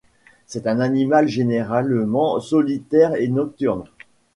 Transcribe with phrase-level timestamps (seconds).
[0.47, 3.83] C'est un animal généralement solitaire et nocturne.